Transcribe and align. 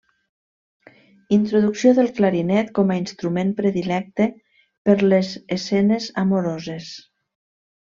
Introducció 1.37 1.91
del 1.99 2.09
clarinet 2.21 2.73
com 2.79 2.95
a 2.95 2.99
instrument 3.03 3.53
predilecte 3.61 4.29
per 4.89 4.99
les 5.15 5.33
escenes 5.61 6.13
amoroses. 6.29 6.95